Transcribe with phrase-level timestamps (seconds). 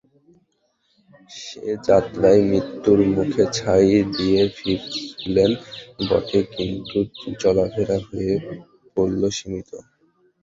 [1.37, 5.51] সে-যাত্রায় মৃত্যুর মুখে ছাই দিয়ে ফিরলেন
[6.07, 6.97] বটে, কিন্তু
[7.41, 8.33] চলাফেরা হয়ে
[8.95, 9.71] পড়ল সীমিত।